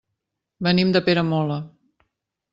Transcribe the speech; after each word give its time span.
Venim 0.67 0.95
de 0.95 1.03
Peramola. 1.11 1.61